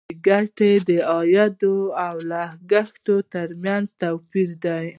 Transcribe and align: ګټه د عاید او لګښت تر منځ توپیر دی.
ګټه 0.27 0.71
د 0.87 0.89
عاید 1.09 1.59
او 2.05 2.13
لګښت 2.29 3.07
تر 3.33 3.47
منځ 3.63 3.85
توپیر 4.01 4.49
دی. 4.65 4.87